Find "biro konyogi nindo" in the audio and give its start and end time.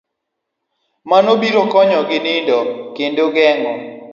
1.41-2.57